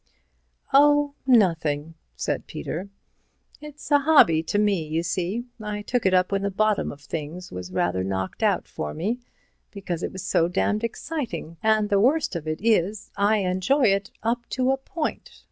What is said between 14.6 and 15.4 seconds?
a point.